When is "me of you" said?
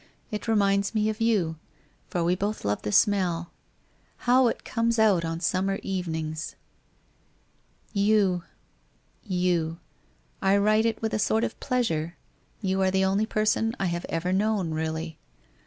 0.95-1.57